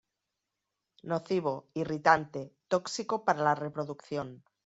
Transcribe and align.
Nocivo, 1.09 1.53
irritante, 1.83 2.41
tóxico 2.73 3.15
para 3.25 3.43
la 3.47 3.55
reproducción. 3.65 4.27